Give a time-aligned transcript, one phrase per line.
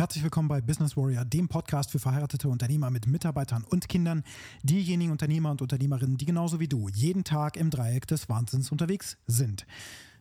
[0.00, 4.24] Herzlich willkommen bei Business Warrior, dem Podcast für verheiratete Unternehmer mit Mitarbeitern und Kindern,
[4.62, 9.18] diejenigen Unternehmer und Unternehmerinnen, die genauso wie du jeden Tag im Dreieck des Wahnsinns unterwegs
[9.26, 9.66] sind.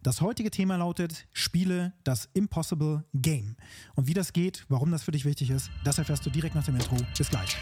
[0.04, 3.55] Das heutige Thema lautet Spiele das Impossible Game.
[3.96, 6.65] Und wie das geht, warum das für dich wichtig ist, das erfährst du direkt nach
[6.65, 6.97] dem Intro.
[7.17, 7.55] Bis gleich.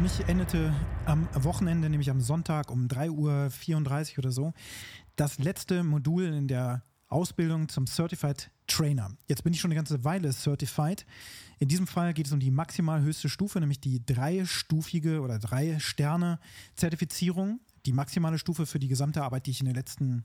[0.00, 0.72] Für mich endete
[1.04, 4.54] am Wochenende, nämlich am Sonntag um 3.34 Uhr oder so,
[5.16, 9.10] das letzte Modul in der Ausbildung zum Certified Trainer.
[9.26, 11.04] Jetzt bin ich schon eine ganze Weile certified.
[11.58, 15.78] In diesem Fall geht es um die maximal höchste Stufe, nämlich die dreistufige oder drei
[15.80, 16.38] Sterne
[16.76, 20.24] Zertifizierung, die maximale Stufe für die gesamte Arbeit, die ich in den letzten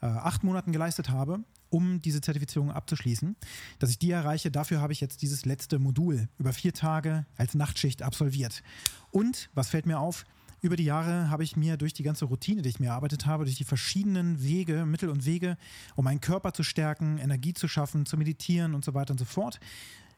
[0.00, 3.36] äh, acht Monaten geleistet habe, um diese Zertifizierung abzuschließen.
[3.78, 7.54] Dass ich die erreiche, dafür habe ich jetzt dieses letzte Modul über vier Tage als
[7.54, 8.62] Nachtschicht absolviert.
[9.10, 10.24] Und, was fällt mir auf?
[10.60, 13.44] Über die Jahre habe ich mir durch die ganze Routine, die ich mir erarbeitet habe,
[13.44, 15.56] durch die verschiedenen Wege, Mittel und Wege,
[15.94, 19.24] um meinen Körper zu stärken, Energie zu schaffen, zu meditieren und so weiter und so
[19.24, 19.60] fort,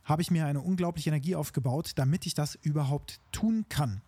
[0.04, 4.00] habe ich mir eine unglaubliche Energie aufgebaut, damit ich das überhaupt tun kann.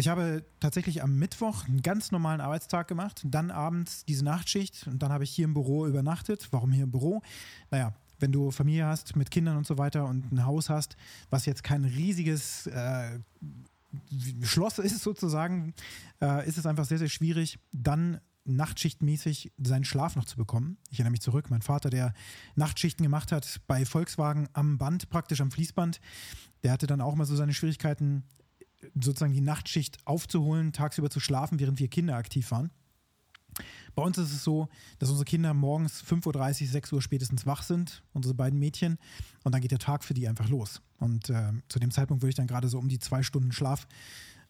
[0.00, 5.02] Ich habe tatsächlich am Mittwoch einen ganz normalen Arbeitstag gemacht, dann abends diese Nachtschicht und
[5.02, 6.46] dann habe ich hier im Büro übernachtet.
[6.52, 7.20] Warum hier im Büro?
[7.72, 10.96] Naja, wenn du Familie hast mit Kindern und so weiter und ein Haus hast,
[11.30, 13.18] was jetzt kein riesiges äh,
[14.42, 15.74] Schloss ist sozusagen,
[16.22, 20.78] äh, ist es einfach sehr, sehr schwierig, dann nachtschichtmäßig seinen Schlaf noch zu bekommen.
[20.90, 22.14] Ich erinnere mich zurück, mein Vater, der
[22.54, 26.00] Nachtschichten gemacht hat bei Volkswagen am Band, praktisch am Fließband,
[26.62, 28.22] der hatte dann auch mal so seine Schwierigkeiten,
[28.94, 32.70] sozusagen die Nachtschicht aufzuholen, tagsüber zu schlafen, während wir Kinder aktiv waren.
[33.94, 37.62] Bei uns ist es so, dass unsere Kinder morgens 5.30 Uhr, 6 Uhr spätestens wach
[37.62, 38.98] sind, unsere beiden Mädchen,
[39.42, 40.80] und dann geht der Tag für die einfach los.
[40.98, 43.88] Und äh, zu dem Zeitpunkt würde ich dann gerade so um die zwei Stunden Schlaf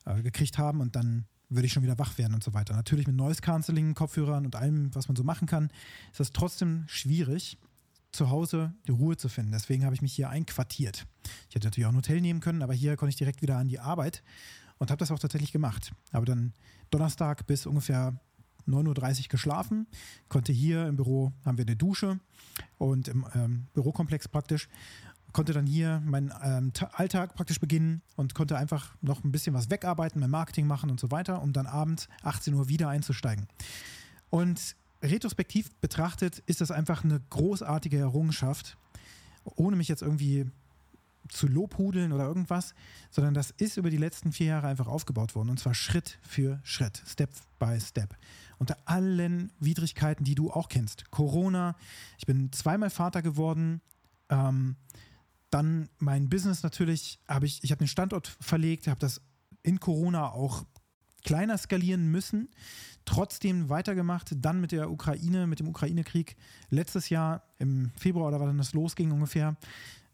[0.04, 2.74] äh, gekriegt haben und dann würde ich schon wieder wach werden und so weiter.
[2.74, 5.70] Natürlich mit Noise Cancelling, Kopfhörern und allem, was man so machen kann,
[6.10, 7.56] ist das trotzdem schwierig,
[8.12, 9.52] zu Hause die Ruhe zu finden.
[9.52, 11.06] Deswegen habe ich mich hier einquartiert.
[11.48, 13.68] Ich hätte natürlich auch ein Hotel nehmen können, aber hier konnte ich direkt wieder an
[13.68, 14.22] die Arbeit
[14.78, 15.92] und habe das auch tatsächlich gemacht.
[16.12, 16.52] Habe dann
[16.90, 18.18] Donnerstag bis ungefähr
[18.66, 19.86] 9.30 Uhr geschlafen,
[20.28, 22.20] konnte hier im Büro, haben wir eine Dusche
[22.76, 24.68] und im ähm, Bürokomplex praktisch,
[25.32, 29.70] konnte dann hier meinen ähm, Alltag praktisch beginnen und konnte einfach noch ein bisschen was
[29.70, 33.46] wegarbeiten, mein Marketing machen und so weiter, um dann abends 18 Uhr wieder einzusteigen.
[34.30, 38.76] Und retrospektiv betrachtet ist das einfach eine großartige Errungenschaft,
[39.44, 40.50] ohne mich jetzt irgendwie
[41.28, 42.74] zu lobhudeln oder irgendwas,
[43.10, 46.60] sondern das ist über die letzten vier Jahre einfach aufgebaut worden und zwar Schritt für
[46.62, 48.16] Schritt, Step by Step.
[48.58, 51.10] Unter allen Widrigkeiten, die du auch kennst.
[51.10, 51.76] Corona,
[52.18, 53.80] ich bin zweimal Vater geworden,
[54.30, 54.76] ähm,
[55.50, 59.20] dann mein Business natürlich, habe ich, ich habe den Standort verlegt, habe das
[59.62, 60.64] in Corona auch
[61.24, 62.48] kleiner skalieren müssen,
[63.04, 66.36] trotzdem weitergemacht, dann mit der Ukraine, mit dem Ukraine-Krieg
[66.70, 69.56] letztes Jahr im Februar oder wann das losging ungefähr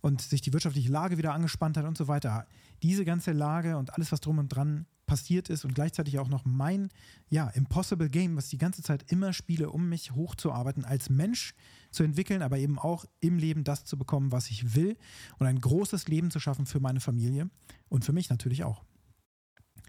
[0.00, 2.46] und sich die wirtschaftliche Lage wieder angespannt hat und so weiter.
[2.82, 6.44] Diese ganze Lage und alles, was drum und dran passiert ist und gleichzeitig auch noch
[6.44, 6.88] mein,
[7.28, 11.54] ja, Impossible Game, was ich die ganze Zeit immer spiele, um mich hochzuarbeiten, als Mensch
[11.90, 14.96] zu entwickeln, aber eben auch im Leben das zu bekommen, was ich will
[15.38, 17.50] und ein großes Leben zu schaffen für meine Familie
[17.88, 18.84] und für mich natürlich auch.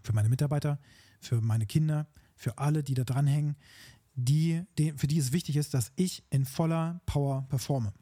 [0.03, 0.79] Für meine Mitarbeiter,
[1.19, 3.55] für meine Kinder, für alle, die da dranhängen,
[4.15, 7.93] die, die, für die es wichtig ist, dass ich in voller Power performe.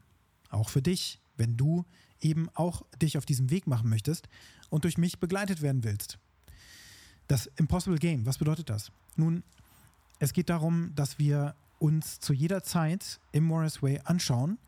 [0.50, 1.84] Auch für dich, wenn du
[2.20, 4.28] eben auch dich auf diesem Weg machen möchtest
[4.70, 6.18] und durch mich begleitet werden willst.
[7.26, 8.92] Das Impossible Game, was bedeutet das?
[9.16, 9.42] Nun,
[10.18, 14.58] es geht darum, dass wir uns zu jeder Zeit im Morris Way anschauen,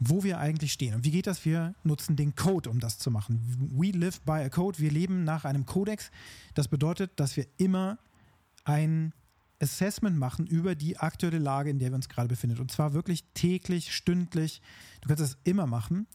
[0.00, 0.94] wo wir eigentlich stehen.
[0.94, 1.44] Und wie geht das?
[1.44, 3.70] Wir nutzen den Code, um das zu machen.
[3.72, 4.78] We live by a code.
[4.78, 6.10] Wir leben nach einem Kodex.
[6.54, 7.98] Das bedeutet, dass wir immer
[8.64, 9.12] ein
[9.62, 12.58] Assessment machen über die aktuelle Lage, in der wir uns gerade befinden.
[12.58, 14.62] Und zwar wirklich täglich, stündlich.
[15.02, 16.06] Du kannst es immer machen.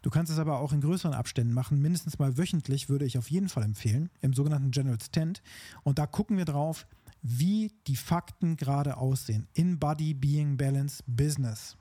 [0.00, 1.82] Du kannst es aber auch in größeren Abständen machen.
[1.82, 5.42] Mindestens mal wöchentlich würde ich auf jeden Fall empfehlen, im sogenannten General Tent.
[5.82, 6.86] Und da gucken wir drauf,
[7.20, 9.48] wie die Fakten gerade aussehen.
[9.52, 11.76] In Body, Being, Balance, Business.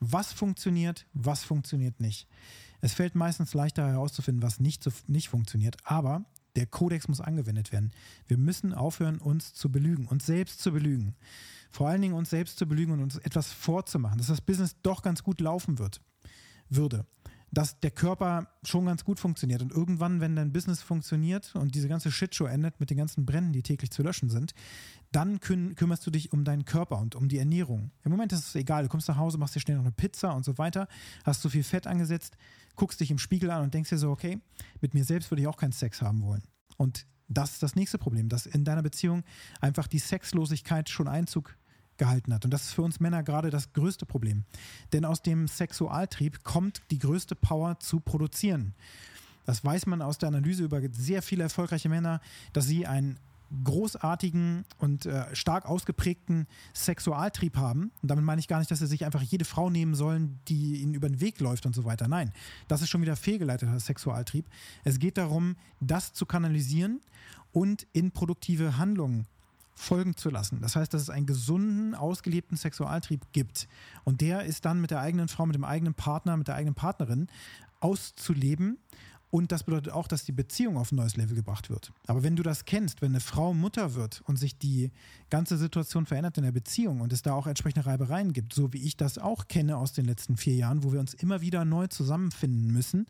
[0.00, 2.28] Was funktioniert, was funktioniert nicht.
[2.80, 6.24] Es fällt meistens leichter herauszufinden, was nicht, so, nicht funktioniert, aber
[6.56, 7.92] der Kodex muss angewendet werden.
[8.26, 11.14] Wir müssen aufhören, uns zu belügen, uns selbst zu belügen.
[11.70, 15.02] Vor allen Dingen uns selbst zu belügen und uns etwas vorzumachen, dass das Business doch
[15.02, 16.00] ganz gut laufen wird,
[16.68, 17.06] würde
[17.56, 19.62] dass der Körper schon ganz gut funktioniert.
[19.62, 23.54] Und irgendwann, wenn dein Business funktioniert und diese ganze Shitshow endet mit den ganzen Bränden,
[23.54, 24.52] die täglich zu löschen sind,
[25.10, 27.92] dann küm kümmerst du dich um deinen Körper und um die Ernährung.
[28.04, 30.34] Im Moment ist es egal, du kommst nach Hause, machst dir schnell noch eine Pizza
[30.34, 30.86] und so weiter,
[31.24, 32.36] hast zu viel Fett angesetzt,
[32.74, 34.38] guckst dich im Spiegel an und denkst dir so, okay,
[34.82, 36.42] mit mir selbst würde ich auch keinen Sex haben wollen.
[36.76, 39.24] Und das ist das nächste Problem, dass in deiner Beziehung
[39.62, 41.56] einfach die Sexlosigkeit schon Einzug
[41.98, 42.44] gehalten hat.
[42.44, 44.44] Und das ist für uns Männer gerade das größte Problem.
[44.92, 48.74] Denn aus dem Sexualtrieb kommt die größte Power zu produzieren.
[49.44, 52.20] Das weiß man aus der Analyse über sehr viele erfolgreiche Männer,
[52.52, 53.18] dass sie einen
[53.64, 57.92] großartigen und äh, stark ausgeprägten Sexualtrieb haben.
[58.02, 60.82] Und damit meine ich gar nicht, dass sie sich einfach jede Frau nehmen sollen, die
[60.82, 62.08] ihnen über den Weg läuft und so weiter.
[62.08, 62.32] Nein,
[62.68, 64.46] das ist schon wieder fehlgeleiteter Sexualtrieb.
[64.84, 67.00] Es geht darum, das zu kanalisieren
[67.52, 69.26] und in produktive Handlungen
[69.76, 70.60] folgen zu lassen.
[70.60, 73.68] Das heißt, dass es einen gesunden, ausgelebten Sexualtrieb gibt.
[74.04, 76.74] Und der ist dann mit der eigenen Frau, mit dem eigenen Partner, mit der eigenen
[76.74, 77.28] Partnerin
[77.80, 78.78] auszuleben.
[79.30, 81.92] Und das bedeutet auch, dass die Beziehung auf ein neues Level gebracht wird.
[82.06, 84.90] Aber wenn du das kennst, wenn eine Frau Mutter wird und sich die
[85.30, 88.82] ganze Situation verändert in der Beziehung und es da auch entsprechende Reibereien gibt, so wie
[88.82, 91.88] ich das auch kenne aus den letzten vier Jahren, wo wir uns immer wieder neu
[91.88, 93.06] zusammenfinden müssen,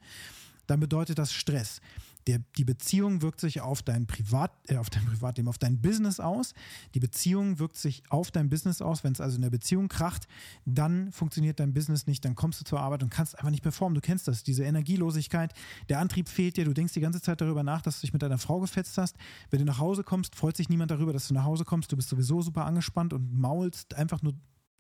[0.66, 1.80] dann bedeutet das Stress.
[2.26, 6.18] Der, die Beziehung wirkt sich auf dein Privat, äh, auf dein Privatleben, auf dein Business
[6.18, 6.54] aus.
[6.94, 9.04] Die Beziehung wirkt sich auf dein Business aus.
[9.04, 10.26] Wenn es also in der Beziehung kracht,
[10.64, 12.24] dann funktioniert dein Business nicht.
[12.24, 13.94] Dann kommst du zur Arbeit und kannst einfach nicht performen.
[13.94, 15.52] Du kennst das, diese Energielosigkeit.
[15.88, 16.64] Der Antrieb fehlt dir.
[16.64, 19.16] Du denkst die ganze Zeit darüber nach, dass du dich mit deiner Frau gefetzt hast.
[19.50, 21.92] Wenn du nach Hause kommst, freut sich niemand darüber, dass du nach Hause kommst.
[21.92, 24.34] Du bist sowieso super angespannt und maulst einfach nur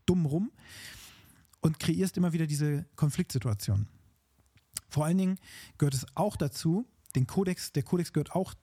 [0.04, 0.50] dumm rum
[1.60, 3.86] und kreierst immer wieder diese Konfliktsituation.
[4.88, 5.38] Vor allen Dingen
[5.78, 8.54] gehört es auch dazu, den Kodex, der Kodex gehört auch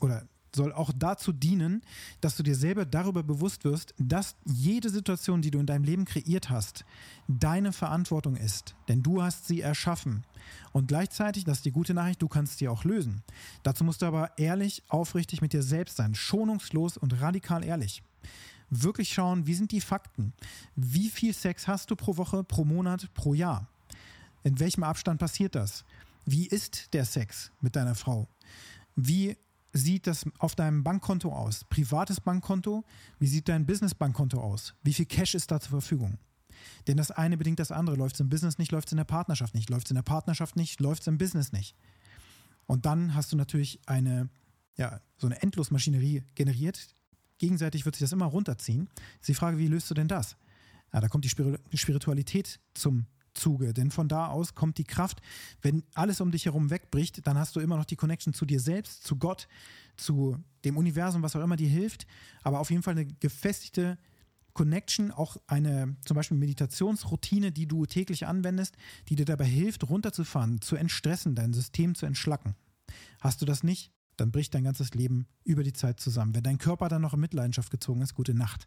[0.00, 0.26] oder
[0.56, 1.82] soll auch dazu dienen,
[2.20, 6.04] dass du dir selber darüber bewusst wirst, dass jede Situation, die du in deinem Leben
[6.04, 6.84] kreiert hast,
[7.28, 8.74] deine Verantwortung ist.
[8.88, 10.24] Denn du hast sie erschaffen.
[10.72, 13.22] Und gleichzeitig, das ist die gute Nachricht, du kannst sie auch lösen.
[13.62, 18.02] Dazu musst du aber ehrlich, aufrichtig mit dir selbst sein, schonungslos und radikal ehrlich.
[18.70, 20.32] Wirklich schauen, wie sind die Fakten?
[20.74, 23.68] Wie viel Sex hast du pro Woche, pro Monat, pro Jahr?
[24.46, 25.84] In welchem Abstand passiert das?
[26.24, 28.28] Wie ist der Sex mit deiner Frau?
[28.94, 29.36] Wie
[29.72, 31.64] sieht das auf deinem Bankkonto aus?
[31.64, 32.84] Privates Bankkonto?
[33.18, 34.74] Wie sieht dein Business-Bankkonto aus?
[34.84, 36.18] Wie viel Cash ist da zur Verfügung?
[36.86, 37.96] Denn das eine bedingt das andere.
[37.96, 39.68] Läuft es im Business nicht, läuft es in der Partnerschaft nicht.
[39.68, 41.74] Läuft es in der Partnerschaft nicht, läuft es im Business nicht.
[42.66, 44.28] Und dann hast du natürlich eine,
[44.76, 46.86] ja, so eine Endlosmaschinerie generiert.
[47.38, 48.88] Gegenseitig wird sich das immer runterziehen.
[49.20, 50.36] Ist die Frage, wie löst du denn das?
[50.92, 53.72] Ja, da kommt die Spiritualität zum Zuge.
[53.72, 55.20] Denn von da aus kommt die Kraft.
[55.62, 58.60] Wenn alles um dich herum wegbricht, dann hast du immer noch die Connection zu dir
[58.60, 59.48] selbst, zu Gott,
[59.96, 62.06] zu dem Universum, was auch immer dir hilft.
[62.42, 63.98] Aber auf jeden Fall eine gefestigte
[64.52, 68.76] Connection, auch eine zum Beispiel Meditationsroutine, die du täglich anwendest,
[69.08, 72.56] die dir dabei hilft, runterzufahren, zu entstressen, dein System zu entschlacken.
[73.20, 76.34] Hast du das nicht, dann bricht dein ganzes Leben über die Zeit zusammen.
[76.34, 78.66] Wenn dein Körper dann noch in Mitleidenschaft gezogen ist, gute Nacht.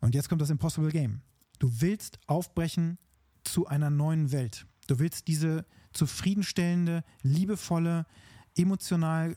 [0.00, 1.22] Und jetzt kommt das Impossible Game.
[1.58, 2.98] Du willst aufbrechen
[3.46, 4.66] zu einer neuen Welt.
[4.86, 8.06] Du willst diese zufriedenstellende, liebevolle,
[8.56, 9.36] emotional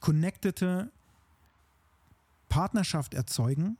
[0.00, 0.90] connectete
[2.48, 3.76] Partnerschaft erzeugen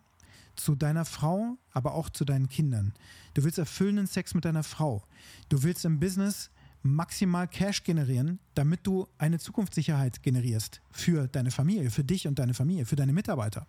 [0.54, 2.92] zu deiner Frau, aber auch zu deinen Kindern.
[3.34, 5.02] Du willst erfüllenden Sex mit deiner Frau.
[5.48, 6.50] Du willst im Business
[6.82, 12.54] maximal Cash generieren, damit du eine Zukunftssicherheit generierst für deine Familie, für dich und deine
[12.54, 13.66] Familie, für deine Mitarbeiter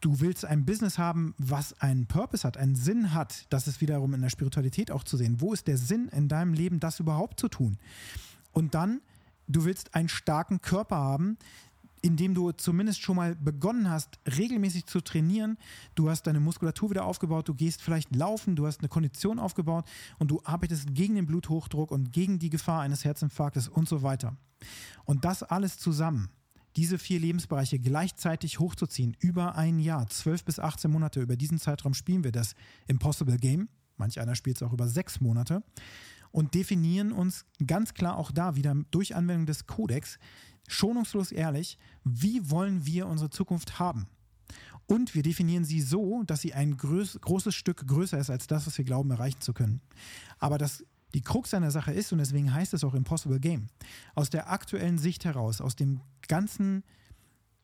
[0.00, 4.14] du willst ein Business haben, was einen Purpose hat, einen Sinn hat, das ist wiederum
[4.14, 5.40] in der Spiritualität auch zu sehen.
[5.40, 7.78] Wo ist der Sinn in deinem Leben, das überhaupt zu tun?
[8.52, 9.00] Und dann,
[9.46, 11.36] du willst einen starken Körper haben,
[12.00, 15.58] in dem du zumindest schon mal begonnen hast, regelmäßig zu trainieren.
[15.96, 19.84] Du hast deine Muskulatur wieder aufgebaut, du gehst vielleicht laufen, du hast eine Kondition aufgebaut
[20.18, 24.36] und du arbeitest gegen den Bluthochdruck und gegen die Gefahr eines Herzinfarktes und so weiter.
[25.04, 26.30] Und das alles zusammen
[26.76, 31.94] diese vier Lebensbereiche gleichzeitig hochzuziehen, über ein Jahr, 12 bis 18 Monate, über diesen Zeitraum
[31.94, 32.54] spielen wir das
[32.86, 33.68] Impossible Game.
[33.96, 35.62] Manch einer spielt es auch über sechs Monate
[36.30, 40.18] und definieren uns ganz klar auch da wieder durch Anwendung des Kodex
[40.68, 44.06] schonungslos ehrlich, wie wollen wir unsere Zukunft haben.
[44.86, 48.66] Und wir definieren sie so, dass sie ein groß, großes Stück größer ist als das,
[48.66, 49.80] was wir glauben erreichen zu können.
[50.38, 50.84] Aber das
[51.14, 53.68] die Krux an der Sache ist, und deswegen heißt es auch Impossible Game,
[54.14, 56.84] aus der aktuellen Sicht heraus, aus dem ganzen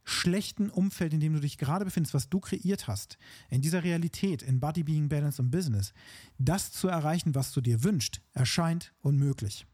[0.05, 3.17] schlechten Umfeld, in dem du dich gerade befindest, was du kreiert hast,
[3.49, 5.95] in dieser Realität, in Body, Being, Balance und Business,
[6.39, 9.67] das zu erreichen, was du dir wünschst, erscheint unmöglich.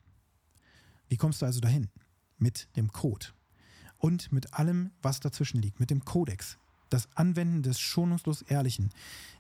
[1.08, 1.88] Wie kommst du also dahin?
[2.38, 3.26] Mit dem Code
[3.98, 8.90] und mit allem, was dazwischen liegt, mit dem Kodex, das Anwenden des schonungslos Ehrlichen,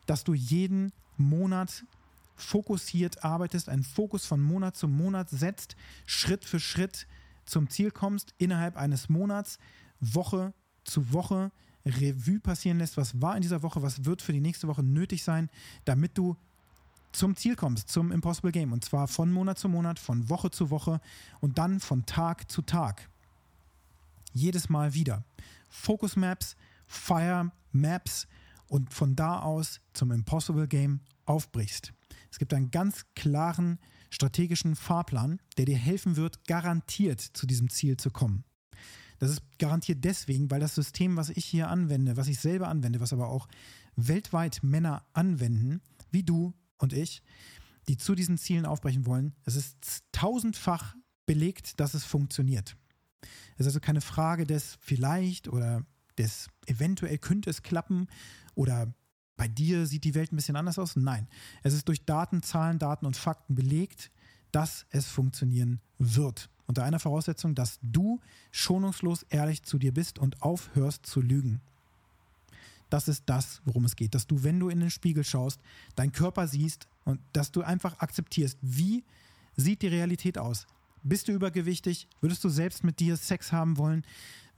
[0.06, 1.84] dass du jeden Monat
[2.36, 5.76] fokussiert arbeitest, einen Fokus von Monat zu Monat setzt,
[6.06, 7.06] Schritt für Schritt
[7.44, 9.58] zum Ziel kommst, innerhalb eines Monats,
[10.00, 10.52] Woche
[10.84, 11.50] zu Woche
[11.84, 15.22] Revue passieren lässt, was war in dieser Woche, was wird für die nächste Woche nötig
[15.22, 15.48] sein,
[15.84, 16.36] damit du
[17.12, 18.72] zum Ziel kommst, zum Impossible Game.
[18.72, 21.00] Und zwar von Monat zu Monat, von Woche zu Woche
[21.40, 23.08] und dann von Tag zu Tag.
[24.32, 25.24] Jedes Mal wieder.
[25.68, 26.56] Focus Maps,
[26.86, 28.28] Fire Maps
[28.68, 31.92] und von da aus zum Impossible Game aufbrichst.
[32.30, 33.78] Es gibt einen ganz klaren
[34.10, 38.44] strategischen Fahrplan, der dir helfen wird, garantiert zu diesem Ziel zu kommen.
[39.18, 43.00] Das ist garantiert deswegen, weil das System, was ich hier anwende, was ich selber anwende,
[43.00, 43.48] was aber auch
[43.94, 47.22] weltweit Männer anwenden, wie du und ich,
[47.86, 52.76] die zu diesen Zielen aufbrechen wollen, es ist tausendfach belegt, dass es funktioniert.
[53.54, 55.84] Es ist also keine Frage des vielleicht oder
[56.16, 58.06] des eventuell könnte es klappen
[58.54, 58.92] oder
[59.40, 60.96] bei dir sieht die Welt ein bisschen anders aus.
[60.96, 61.26] Nein,
[61.62, 64.10] es ist durch Daten, Zahlen, Daten und Fakten belegt,
[64.52, 66.50] dass es funktionieren wird.
[66.66, 68.20] Unter einer Voraussetzung, dass du
[68.50, 71.62] schonungslos ehrlich zu dir bist und aufhörst zu lügen.
[72.90, 74.14] Das ist das, worum es geht.
[74.14, 75.58] Dass du, wenn du in den Spiegel schaust,
[75.96, 79.04] deinen Körper siehst und dass du einfach akzeptierst, wie
[79.56, 80.66] sieht die Realität aus.
[81.02, 82.08] Bist du übergewichtig?
[82.20, 84.04] Würdest du selbst mit dir Sex haben wollen?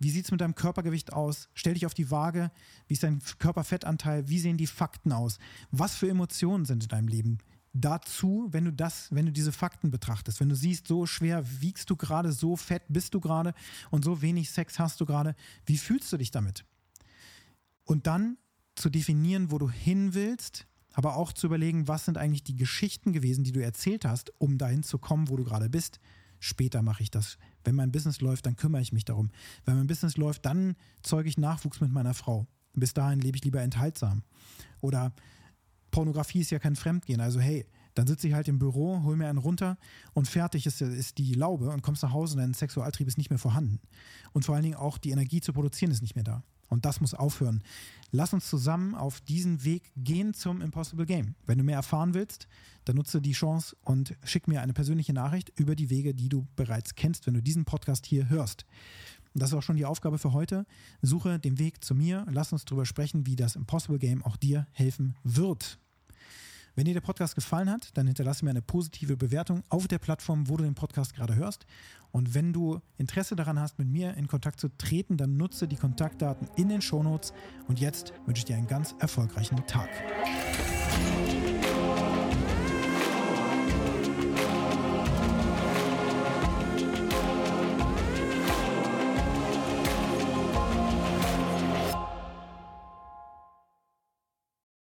[0.03, 1.49] Wie sieht es mit deinem Körpergewicht aus?
[1.55, 2.51] Stell dich auf die Waage.
[2.89, 4.29] Wie ist dein Körperfettanteil?
[4.29, 5.39] Wie sehen die Fakten aus?
[5.71, 7.39] Was für Emotionen sind in deinem Leben?
[7.73, 11.89] Dazu, wenn du das, wenn du diese Fakten betrachtest, wenn du siehst, so schwer wiegst
[11.89, 13.55] du gerade, so fett bist du gerade
[13.91, 16.67] und so wenig Sex hast du gerade, wie fühlst du dich damit?
[17.85, 18.37] Und dann
[18.75, 23.13] zu definieren, wo du hin willst, aber auch zu überlegen, was sind eigentlich die Geschichten
[23.13, 26.01] gewesen, die du erzählt hast, um dahin zu kommen, wo du gerade bist.
[26.45, 27.39] Später mache ich das.
[27.63, 29.31] Wenn mein Business läuft, dann kümmere ich mich darum.
[29.65, 32.49] Wenn mein Business läuft, dann zeuge ich Nachwuchs mit meiner Frau.
[32.75, 34.25] Bis dahin lebe ich lieber enthaltsam.
[34.81, 35.13] Oder
[35.93, 37.21] Pornografie ist ja kein Fremdgehen.
[37.21, 39.79] Also hey, dann sitze ich halt im Büro, hol mir einen runter
[40.15, 43.31] und fertig ist, ist die Laube und kommst nach Hause und dein Sexualtrieb ist nicht
[43.31, 43.79] mehr vorhanden.
[44.33, 46.43] Und vor allen Dingen auch die Energie zu produzieren ist nicht mehr da.
[46.73, 47.63] Und das muss aufhören.
[48.13, 51.35] Lass uns zusammen auf diesen Weg gehen zum Impossible Game.
[51.45, 52.49] Wenn du mehr erfahren willst,
[52.87, 56.47] dann nutze die Chance und schick mir eine persönliche Nachricht über die Wege, die du
[56.57, 58.65] bereits kennst, wenn du diesen Podcast hier hörst.
[59.35, 60.65] Und das ist auch schon die Aufgabe für heute.
[61.03, 62.25] Suche den Weg zu mir.
[62.31, 65.79] Lass uns darüber sprechen, wie das Impossible Game auch dir helfen wird.
[66.75, 70.49] Wenn dir der Podcast gefallen hat, dann hinterlasse mir eine positive Bewertung auf der Plattform,
[70.49, 71.67] wo du den Podcast gerade hörst.
[72.13, 75.77] Und wenn du Interesse daran hast, mit mir in Kontakt zu treten, dann nutze die
[75.77, 77.35] Kontaktdaten in den Shownotes.
[77.69, 79.91] Und jetzt wünsche ich dir einen ganz erfolgreichen Tag.